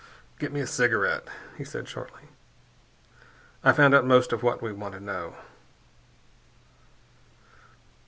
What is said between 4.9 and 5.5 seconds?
to know."